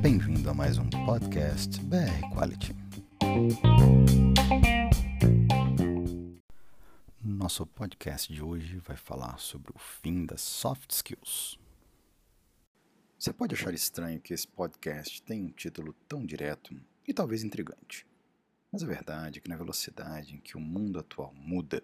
Bem-vindo 0.00 0.48
a 0.48 0.54
mais 0.54 0.78
um 0.78 0.88
podcast 0.88 1.78
BR 1.82 2.32
Quality. 2.32 2.74
Nosso 7.22 7.66
podcast 7.66 8.32
de 8.32 8.42
hoje 8.42 8.78
vai 8.78 8.96
falar 8.96 9.38
sobre 9.38 9.72
o 9.74 9.78
fim 9.78 10.24
das 10.24 10.40
soft 10.40 10.90
skills. 10.90 11.58
Você 13.18 13.30
pode 13.34 13.54
achar 13.54 13.74
estranho 13.74 14.18
que 14.18 14.32
esse 14.32 14.48
podcast 14.48 15.22
tenha 15.22 15.44
um 15.44 15.50
título 15.50 15.92
tão 16.08 16.24
direto 16.24 16.74
e 17.06 17.12
talvez 17.12 17.44
intrigante. 17.44 18.06
Mas 18.72 18.82
a 18.82 18.86
verdade 18.86 19.38
é 19.38 19.42
que 19.42 19.50
na 19.50 19.56
velocidade 19.56 20.34
em 20.34 20.40
que 20.40 20.56
o 20.56 20.60
mundo 20.60 20.98
atual 20.98 21.34
muda, 21.34 21.82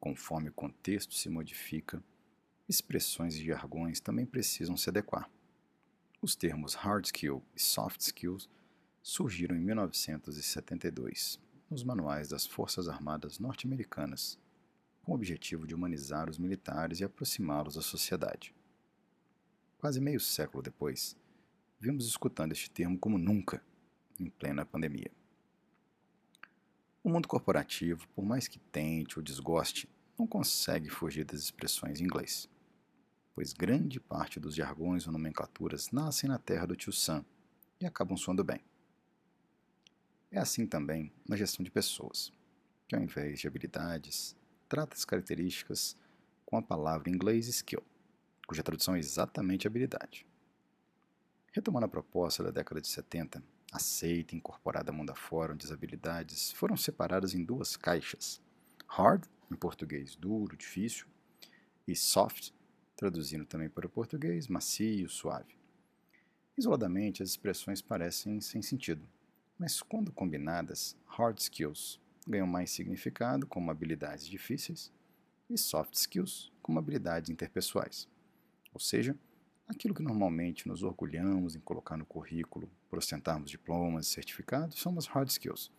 conforme 0.00 0.48
o 0.48 0.54
contexto 0.54 1.12
se 1.14 1.28
modifica, 1.28 2.02
expressões 2.72 3.36
e 3.36 3.44
jargões 3.44 4.00
também 4.00 4.24
precisam 4.24 4.76
se 4.76 4.88
adequar. 4.88 5.30
Os 6.20 6.34
termos 6.34 6.74
hard 6.74 7.04
skill 7.04 7.42
e 7.54 7.60
soft 7.60 8.00
skills 8.00 8.48
surgiram 9.02 9.56
em 9.56 9.60
1972 9.60 11.40
nos 11.68 11.82
manuais 11.82 12.28
das 12.28 12.46
Forças 12.46 12.88
Armadas 12.88 13.38
norte-americanas, 13.38 14.38
com 15.02 15.12
o 15.12 15.14
objetivo 15.14 15.66
de 15.66 15.74
humanizar 15.74 16.30
os 16.30 16.38
militares 16.38 17.00
e 17.00 17.04
aproximá-los 17.04 17.74
da 17.74 17.82
sociedade. 17.82 18.54
Quase 19.78 20.00
meio 20.00 20.20
século 20.20 20.62
depois, 20.62 21.16
vimos 21.80 22.06
escutando 22.06 22.52
este 22.52 22.70
termo 22.70 22.98
como 22.98 23.18
nunca, 23.18 23.62
em 24.20 24.30
plena 24.30 24.64
pandemia. 24.64 25.10
O 27.02 27.10
mundo 27.10 27.26
corporativo, 27.26 28.06
por 28.14 28.24
mais 28.24 28.46
que 28.46 28.60
tente 28.60 29.18
ou 29.18 29.24
desgoste, 29.24 29.88
não 30.16 30.26
consegue 30.26 30.88
fugir 30.88 31.24
das 31.24 31.40
expressões 31.40 32.00
em 32.00 32.04
inglês, 32.04 32.48
pois 33.34 33.52
grande 33.52 33.98
parte 33.98 34.38
dos 34.38 34.54
jargões 34.54 35.06
ou 35.06 35.12
nomenclaturas 35.12 35.90
nascem 35.90 36.28
na 36.28 36.38
terra 36.38 36.66
do 36.66 36.76
tio 36.76 36.92
Sam 36.92 37.24
e 37.80 37.86
acabam 37.86 38.16
soando 38.16 38.44
bem. 38.44 38.60
É 40.30 40.38
assim 40.38 40.66
também 40.66 41.12
na 41.28 41.36
gestão 41.36 41.62
de 41.62 41.70
pessoas, 41.70 42.32
que 42.88 42.96
ao 42.96 43.02
invés 43.02 43.40
de 43.40 43.46
habilidades, 43.46 44.36
trata 44.68 44.96
as 44.96 45.04
características 45.04 45.96
com 46.46 46.56
a 46.56 46.62
palavra 46.62 47.10
em 47.10 47.14
inglês 47.14 47.48
skill, 47.48 47.82
cuja 48.46 48.62
tradução 48.62 48.94
é 48.94 48.98
exatamente 48.98 49.66
habilidade. 49.66 50.26
Retomando 51.52 51.86
a 51.86 51.88
proposta 51.88 52.42
da 52.42 52.50
década 52.50 52.80
de 52.80 52.88
70, 52.88 53.42
aceita 53.72 54.34
e 54.34 54.38
incorporada 54.38 54.92
mundo 54.92 55.10
afora, 55.10 55.52
onde 55.52 55.66
as 55.66 55.72
habilidades 55.72 56.52
foram 56.52 56.76
separadas 56.76 57.34
em 57.34 57.44
duas 57.44 57.76
caixas: 57.76 58.40
hard, 58.86 59.24
em 59.50 59.54
português 59.54 60.16
duro, 60.16 60.56
difícil, 60.56 61.06
e 61.86 61.94
soft, 61.94 62.52
traduzindo 62.96 63.44
também 63.44 63.68
para 63.68 63.86
o 63.86 63.90
português 63.90 64.48
macio, 64.48 65.08
suave. 65.08 65.56
Isoladamente, 66.56 67.22
as 67.22 67.30
expressões 67.30 67.80
parecem 67.80 68.40
sem 68.40 68.62
sentido, 68.62 69.08
mas 69.58 69.80
quando 69.82 70.12
combinadas, 70.12 70.96
hard 71.06 71.38
skills 71.38 72.00
ganham 72.26 72.46
mais 72.46 72.70
significado 72.70 73.46
como 73.46 73.70
habilidades 73.70 74.26
difíceis 74.26 74.92
e 75.48 75.58
soft 75.58 75.94
skills 75.94 76.52
como 76.62 76.78
habilidades 76.78 77.30
interpessoais. 77.30 78.08
Ou 78.72 78.80
seja, 78.80 79.16
Aquilo 79.72 79.94
que 79.94 80.02
normalmente 80.02 80.68
nos 80.68 80.82
orgulhamos 80.82 81.56
em 81.56 81.60
colocar 81.60 81.96
no 81.96 82.04
currículo 82.04 82.70
por 82.90 82.98
ostentarmos 82.98 83.50
diplomas 83.50 84.06
e 84.06 84.10
certificados 84.10 84.78
são 84.78 84.98
as 84.98 85.06
hard 85.06 85.28
skills. 85.28 85.72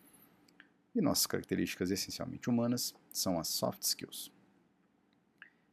E 0.94 1.00
nossas 1.00 1.26
características 1.26 1.92
essencialmente 1.92 2.50
humanas 2.50 2.92
são 3.12 3.38
as 3.38 3.48
soft 3.48 3.82
skills. 3.82 4.32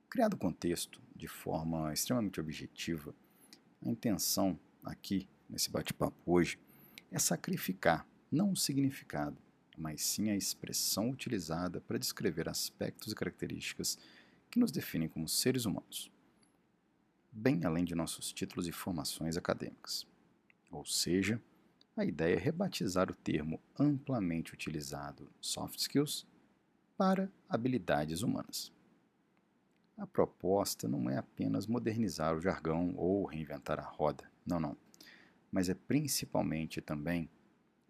Criado 0.08 0.36
o 0.36 0.38
contexto 0.38 1.02
de 1.22 1.27
forma 1.27 1.94
extremamente 1.94 2.41
objetiva, 2.41 3.16
a 3.86 3.89
intenção 3.89 4.59
aqui, 4.83 5.27
nesse 5.50 5.69
bate-papo 5.69 6.17
hoje, 6.25 6.59
é 7.11 7.19
sacrificar 7.19 8.05
não 8.31 8.52
o 8.52 8.58
significado, 8.58 9.37
mas 9.77 10.02
sim 10.02 10.30
a 10.30 10.36
expressão 10.36 11.10
utilizada 11.10 11.80
para 11.80 11.99
descrever 11.99 12.49
aspectos 12.49 13.14
e 13.14 13.15
características 13.15 13.98
que 14.49 14.60
nos 14.60 14.71
definem 14.71 15.08
como 15.08 15.27
seres 15.27 15.65
humanos 15.65 16.11
bem 17.31 17.64
além 17.64 17.86
de 17.86 17.95
nossos 17.95 18.33
títulos 18.33 18.67
e 18.67 18.71
formações 18.71 19.37
acadêmicas. 19.37 20.05
Ou 20.70 20.86
seja, 20.86 21.42
a 21.95 22.04
ideia 22.04 22.36
é 22.36 22.39
rebatizar 22.39 23.10
o 23.10 23.15
termo 23.15 23.60
amplamente 23.80 24.54
utilizado 24.54 25.30
soft 25.39 25.80
skills 25.80 26.26
para 26.98 27.31
habilidades 27.48 28.21
humanas. 28.21 28.71
A 29.98 30.08
proposta 30.08 30.88
não 30.88 31.10
é 31.10 31.18
apenas 31.18 31.68
modernizar 31.68 32.36
o 32.36 32.42
jargão 32.42 32.94
ou 32.96 33.26
reinventar 33.26 33.80
a 33.80 33.84
roda, 33.84 34.30
não, 34.46 34.60
não, 34.60 34.76
mas 35.52 35.70
é 35.70 35.74
principalmente 35.74 36.82
também 36.82 37.30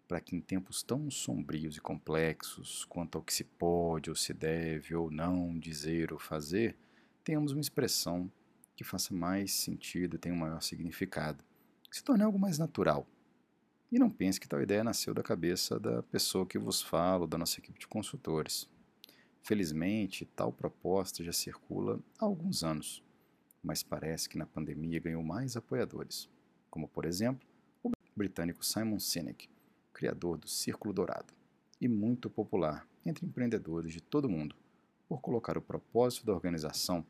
para 0.06 0.20
que 0.20 0.36
em 0.36 0.40
tempos 0.40 0.82
tão 0.82 1.10
sombrios 1.10 1.76
e 1.76 1.80
complexos 1.80 2.84
quanto 2.84 3.16
ao 3.16 3.24
que 3.24 3.32
se 3.32 3.44
pode 3.44 4.10
ou 4.10 4.16
se 4.16 4.34
deve 4.34 4.94
ou 4.94 5.10
não 5.10 5.58
dizer 5.58 6.12
ou 6.12 6.18
fazer, 6.18 6.76
tenhamos 7.24 7.52
uma 7.52 7.60
expressão 7.60 8.30
que 8.76 8.84
faça 8.84 9.14
mais 9.14 9.52
sentido, 9.52 10.18
tenha 10.18 10.34
um 10.34 10.38
maior 10.38 10.60
significado, 10.60 11.42
que 11.88 11.96
se 11.96 12.04
torne 12.04 12.24
algo 12.24 12.38
mais 12.38 12.58
natural. 12.58 13.06
E 13.90 13.98
não 13.98 14.10
pense 14.10 14.40
que 14.40 14.48
tal 14.48 14.60
ideia 14.60 14.82
nasceu 14.82 15.14
da 15.14 15.22
cabeça 15.22 15.78
da 15.78 16.02
pessoa 16.02 16.46
que 16.46 16.58
vos 16.58 16.82
fala, 16.82 17.22
ou 17.22 17.26
da 17.26 17.38
nossa 17.38 17.58
equipe 17.60 17.78
de 17.78 17.86
consultores. 17.86 18.68
Felizmente, 19.42 20.24
tal 20.24 20.52
proposta 20.52 21.24
já 21.24 21.32
circula 21.32 21.98
há 22.16 22.24
alguns 22.24 22.62
anos, 22.62 23.02
mas 23.60 23.82
parece 23.82 24.28
que 24.28 24.38
na 24.38 24.46
pandemia 24.46 25.00
ganhou 25.00 25.22
mais 25.22 25.56
apoiadores, 25.56 26.30
como 26.70 26.86
por 26.86 27.04
exemplo 27.04 27.44
o 27.82 27.90
britânico 28.14 28.64
Simon 28.64 29.00
Sinek, 29.00 29.50
criador 29.92 30.38
do 30.38 30.46
Círculo 30.46 30.94
Dourado, 30.94 31.34
e 31.80 31.88
muito 31.88 32.30
popular 32.30 32.86
entre 33.04 33.26
empreendedores 33.26 33.92
de 33.92 34.00
todo 34.00 34.26
o 34.26 34.30
mundo, 34.30 34.54
por 35.08 35.20
colocar 35.20 35.58
o 35.58 35.62
propósito 35.62 36.24
da 36.24 36.32
organização 36.32 37.04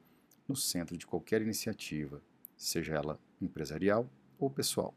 no 0.49 0.56
centro 0.56 0.97
de 0.97 1.06
qualquer 1.06 1.43
iniciativa, 1.43 2.22
seja 2.56 2.94
ela 2.94 3.20
empresarial 3.43 4.09
ou 4.38 4.49
pessoal. 4.49 4.94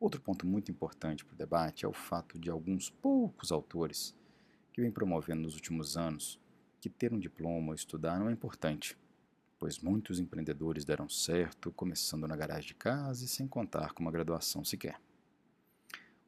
Outro 0.00 0.22
ponto 0.22 0.46
muito 0.46 0.70
importante 0.70 1.22
para 1.22 1.34
o 1.34 1.38
debate 1.38 1.84
é 1.84 1.88
o 1.88 1.92
fato 1.92 2.38
de 2.38 2.48
alguns 2.48 2.88
poucos 2.88 3.52
autores 3.52 4.14
que 4.76 4.82
vêm 4.82 4.90
promovendo 4.90 5.40
nos 5.40 5.54
últimos 5.54 5.96
anos 5.96 6.38
que 6.82 6.90
ter 6.90 7.10
um 7.10 7.18
diploma 7.18 7.68
ou 7.68 7.74
estudar 7.74 8.18
não 8.18 8.28
é 8.28 8.32
importante, 8.32 8.94
pois 9.58 9.78
muitos 9.78 10.20
empreendedores 10.20 10.84
deram 10.84 11.08
certo 11.08 11.72
começando 11.72 12.28
na 12.28 12.36
garagem 12.36 12.68
de 12.68 12.74
casa 12.74 13.24
e 13.24 13.28
sem 13.28 13.48
contar 13.48 13.94
com 13.94 14.02
uma 14.02 14.12
graduação 14.12 14.62
sequer. 14.62 15.00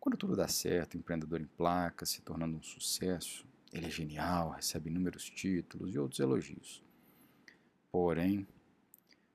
Quando 0.00 0.16
tudo 0.16 0.34
dá 0.34 0.48
certo, 0.48 0.94
o 0.94 0.96
empreendedor 0.96 1.42
emplaca, 1.42 2.06
se 2.06 2.22
tornando 2.22 2.56
um 2.56 2.62
sucesso, 2.62 3.46
ele 3.70 3.84
é 3.84 3.90
genial, 3.90 4.52
recebe 4.52 4.88
inúmeros 4.88 5.28
títulos 5.28 5.94
e 5.94 5.98
outros 5.98 6.18
elogios. 6.18 6.82
Porém, 7.92 8.48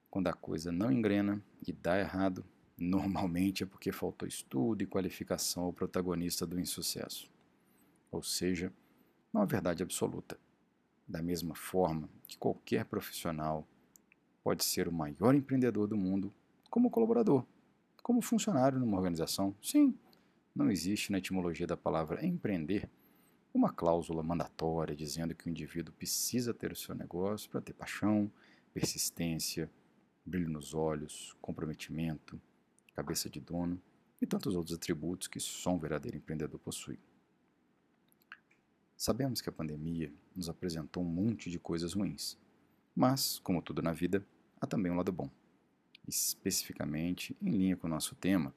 quando 0.10 0.28
a 0.28 0.34
coisa 0.34 0.72
não 0.72 0.92
engrena 0.92 1.40
e 1.68 1.72
dá 1.72 2.00
errado, 2.00 2.44
normalmente 2.76 3.62
é 3.62 3.68
porque 3.68 3.92
faltou 3.92 4.28
estudo 4.28 4.82
e 4.82 4.88
qualificação 4.88 5.66
ao 5.66 5.74
protagonista 5.74 6.48
do 6.48 6.60
insucesso. 6.60 7.32
Ou 8.12 8.24
seja, 8.24 8.74
não 9.34 9.42
é 9.42 9.46
verdade 9.46 9.82
absoluta. 9.82 10.40
Da 11.08 11.22
mesma 11.22 11.56
forma 11.56 12.08
que 12.28 12.38
qualquer 12.38 12.86
profissional 12.86 13.68
pode 14.44 14.64
ser 14.64 14.88
o 14.88 14.92
maior 14.92 15.34
empreendedor 15.34 15.88
do 15.88 15.98
mundo 15.98 16.32
como 16.70 16.90
colaborador, 16.90 17.46
como 18.02 18.22
funcionário 18.22 18.80
numa 18.80 18.98
organização. 18.98 19.56
Sim, 19.62 19.98
não 20.56 20.70
existe 20.70 21.12
na 21.12 21.18
etimologia 21.18 21.66
da 21.66 21.76
palavra 21.76 22.26
empreender 22.26 22.90
uma 23.54 23.72
cláusula 23.72 24.24
mandatória 24.24 24.96
dizendo 24.96 25.36
que 25.36 25.48
o 25.48 25.50
indivíduo 25.50 25.94
precisa 25.94 26.54
ter 26.54 26.72
o 26.72 26.76
seu 26.76 26.94
negócio 26.94 27.50
para 27.50 27.62
ter 27.62 27.74
paixão, 27.74 28.32
persistência, 28.74 29.70
brilho 30.26 30.50
nos 30.50 30.74
olhos, 30.74 31.36
comprometimento, 31.42 32.40
cabeça 32.94 33.30
de 33.30 33.40
dono 33.40 33.82
e 34.22 34.26
tantos 34.26 34.56
outros 34.56 34.76
atributos 34.76 35.28
que 35.28 35.40
só 35.40 35.72
um 35.72 35.80
verdadeiro 35.80 36.18
empreendedor 36.18 36.60
possui. 36.60 37.00
Sabemos 39.06 39.42
que 39.42 39.50
a 39.50 39.52
pandemia 39.52 40.14
nos 40.34 40.48
apresentou 40.48 41.04
um 41.04 41.06
monte 41.06 41.52
de 41.52 41.60
coisas 41.60 41.92
ruins, 41.92 42.38
mas, 42.96 43.38
como 43.40 43.62
tudo 43.62 43.82
na 43.82 43.92
vida, 43.92 44.26
há 44.62 44.66
também 44.66 44.90
um 44.90 44.96
lado 44.96 45.12
bom. 45.12 45.30
Especificamente, 46.08 47.36
em 47.42 47.50
linha 47.50 47.76
com 47.76 47.86
o 47.86 47.90
nosso 47.90 48.16
tema, 48.16 48.56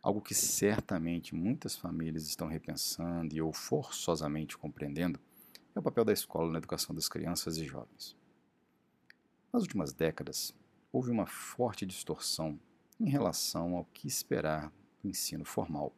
algo 0.00 0.20
que 0.20 0.32
certamente 0.32 1.34
muitas 1.34 1.74
famílias 1.74 2.24
estão 2.28 2.46
repensando 2.46 3.34
e 3.34 3.42
ou 3.42 3.52
forçosamente 3.52 4.56
compreendendo 4.56 5.18
é 5.74 5.80
o 5.80 5.82
papel 5.82 6.04
da 6.04 6.12
escola 6.12 6.52
na 6.52 6.58
educação 6.58 6.94
das 6.94 7.08
crianças 7.08 7.56
e 7.56 7.64
jovens. 7.64 8.16
Nas 9.52 9.62
últimas 9.62 9.92
décadas, 9.92 10.54
houve 10.92 11.10
uma 11.10 11.26
forte 11.26 11.84
distorção 11.84 12.60
em 13.00 13.08
relação 13.10 13.74
ao 13.74 13.84
que 13.86 14.06
esperar 14.06 14.72
do 15.02 15.10
ensino 15.10 15.44
formal. 15.44 15.92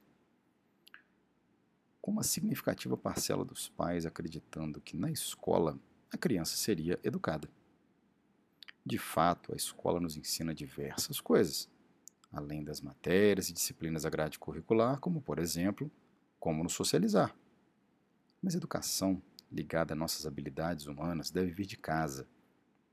Com 2.02 2.10
uma 2.10 2.24
significativa 2.24 2.96
parcela 2.96 3.44
dos 3.44 3.68
pais 3.68 4.04
acreditando 4.04 4.80
que 4.80 4.96
na 4.96 5.10
escola 5.10 5.78
a 6.12 6.18
criança 6.18 6.56
seria 6.56 6.98
educada. 7.04 7.48
De 8.84 8.98
fato, 8.98 9.52
a 9.52 9.56
escola 9.56 10.00
nos 10.00 10.16
ensina 10.16 10.52
diversas 10.52 11.20
coisas, 11.20 11.70
além 12.32 12.64
das 12.64 12.80
matérias 12.80 13.48
e 13.48 13.52
disciplinas 13.52 14.02
da 14.02 14.10
grade 14.10 14.38
curricular, 14.38 14.98
como, 14.98 15.22
por 15.22 15.38
exemplo, 15.38 15.88
como 16.40 16.64
nos 16.64 16.72
socializar. 16.72 17.34
Mas 18.42 18.56
educação 18.56 19.22
ligada 19.50 19.94
a 19.94 19.96
nossas 19.96 20.26
habilidades 20.26 20.86
humanas 20.86 21.30
deve 21.30 21.52
vir 21.52 21.66
de 21.66 21.76
casa, 21.76 22.26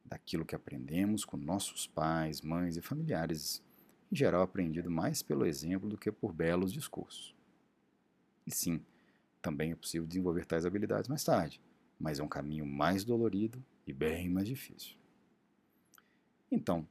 daquilo 0.06 0.46
que 0.46 0.56
aprendemos 0.56 1.26
com 1.26 1.38
nossos 1.38 1.88
pais, 1.88 2.42
mães 2.42 2.78
e 2.78 2.82
familiares, 2.82 3.64
em 4.12 4.16
geral 4.16 4.44
aprendido 4.44 4.92
mais 4.92 5.24
pelo 5.24 5.46
exemplo 5.46 5.90
do 5.90 5.98
que 5.98 6.12
por 6.12 6.32
belos 6.32 6.72
discursos. 6.72 7.36
E 8.46 8.52
sim, 8.52 8.84
também 9.42 9.72
é 9.72 9.76
possível 9.76 10.08
desenvolver 10.08 10.46
tais 10.46 10.66
habilidades 10.66 11.08
mais 11.08 11.24
tarde, 11.24 11.62
mas 12.00 12.20
é 12.20 12.24
um 12.24 12.28
caminho 12.28 12.66
mais 12.66 13.04
dolorido 13.04 13.64
e 13.86 13.94
bem 13.94 14.30
mais 14.30 14.48
difícil. 14.48 14.96
Então, 16.52 16.88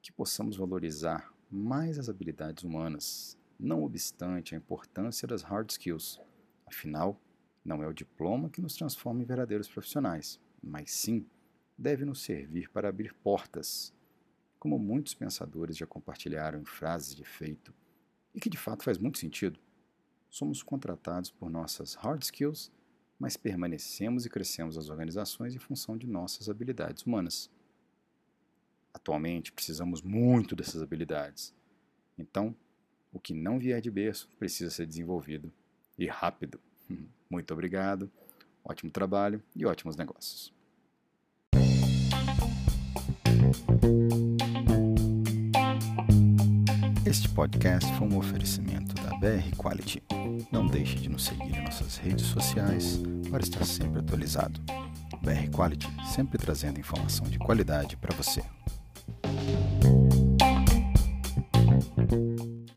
que 0.00 0.12
possamos 0.12 0.56
valorizar 0.56 1.32
mais 1.50 1.98
as 1.98 2.08
habilidades 2.08 2.64
humanas, 2.64 3.38
não 3.58 3.84
obstante 3.84 4.54
a 4.54 4.58
importância 4.58 5.26
das 5.26 5.42
hard 5.42 5.70
skills. 5.70 6.20
Afinal, 6.66 7.20
não 7.64 7.82
é 7.82 7.86
o 7.86 7.92
diploma 7.92 8.50
que 8.50 8.60
nos 8.60 8.74
transforma 8.74 9.22
em 9.22 9.26
verdadeiros 9.26 9.68
profissionais, 9.68 10.40
mas 10.62 10.92
sim 10.92 11.26
deve 11.76 12.04
nos 12.04 12.22
servir 12.22 12.70
para 12.70 12.88
abrir 12.88 13.12
portas, 13.14 13.92
como 14.58 14.78
muitos 14.78 15.14
pensadores 15.14 15.76
já 15.76 15.86
compartilharam 15.86 16.60
em 16.60 16.64
frases 16.64 17.14
de 17.14 17.22
efeito, 17.22 17.74
e 18.34 18.40
que 18.40 18.50
de 18.50 18.56
fato 18.56 18.84
faz 18.84 18.98
muito 18.98 19.18
sentido. 19.18 19.58
Somos 20.30 20.62
contratados 20.62 21.30
por 21.30 21.50
nossas 21.50 21.94
hard 21.94 22.22
skills, 22.22 22.70
mas 23.18 23.36
permanecemos 23.36 24.26
e 24.26 24.30
crescemos 24.30 24.76
as 24.76 24.88
organizações 24.88 25.54
em 25.54 25.58
função 25.58 25.96
de 25.96 26.06
nossas 26.06 26.48
habilidades 26.48 27.04
humanas. 27.04 27.50
Atualmente 28.92 29.52
precisamos 29.52 30.02
muito 30.02 30.56
dessas 30.56 30.82
habilidades. 30.82 31.54
Então, 32.18 32.54
o 33.12 33.20
que 33.20 33.32
não 33.32 33.58
vier 33.58 33.80
de 33.80 33.90
berço 33.90 34.28
precisa 34.38 34.70
ser 34.70 34.86
desenvolvido 34.86 35.52
e 35.98 36.06
rápido. 36.06 36.60
Muito 37.30 37.52
obrigado, 37.52 38.10
ótimo 38.64 38.90
trabalho 38.90 39.42
e 39.54 39.64
ótimos 39.64 39.96
negócios. 39.96 40.52
Este 47.06 47.28
podcast 47.28 47.90
foi 47.96 48.08
um 48.08 48.18
oferecimento 48.18 48.95
BR 49.18 49.56
Quality. 49.56 50.02
Não 50.52 50.66
deixe 50.66 50.96
de 50.96 51.08
nos 51.08 51.24
seguir 51.24 51.56
em 51.56 51.64
nossas 51.64 51.96
redes 51.96 52.26
sociais 52.26 53.00
para 53.30 53.42
estar 53.42 53.64
sempre 53.64 54.00
atualizado. 54.00 54.60
BR 55.22 55.50
Quality, 55.50 55.88
sempre 56.04 56.38
trazendo 56.38 56.78
informação 56.78 57.26
de 57.26 57.38
qualidade 57.38 57.96
para 57.96 58.14
você. 58.14 58.42